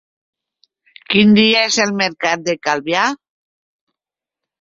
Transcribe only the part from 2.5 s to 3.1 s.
Calvià?